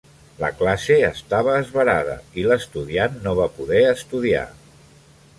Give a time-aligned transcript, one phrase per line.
[0.43, 4.45] La classe estava esverada, i l'estudiant no va poder estudiar